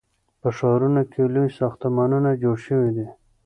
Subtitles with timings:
[0.41, 3.07] په ښارونو کې لوی ساختمانونه جوړ شوي دي.